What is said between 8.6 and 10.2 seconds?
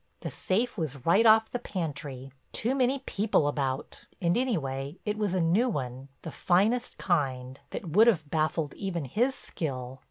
even his skill.